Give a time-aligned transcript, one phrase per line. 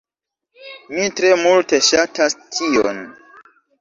[0.93, 3.05] Mi tre multe ŝatas tion.